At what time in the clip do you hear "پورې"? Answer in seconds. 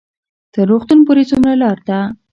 1.07-1.23